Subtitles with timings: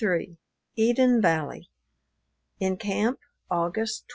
[0.03, 0.35] III
[0.77, 1.69] EDEN VALLEY
[2.59, 3.19] IN CAMP,
[3.51, 4.09] August 28.